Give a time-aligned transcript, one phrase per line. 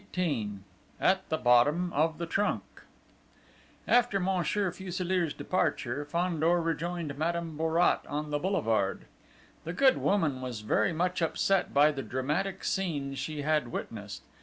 [0.15, 0.53] XVIII
[0.99, 2.63] AT THE BOTTOM OF THE TRUNK
[3.87, 9.05] After Monsieur Fuselier's departure, Fandor rejoined Madame Bourrat on the boulevard.
[9.63, 14.23] The good woman was very much upset by the dramatic scene she had witnessed.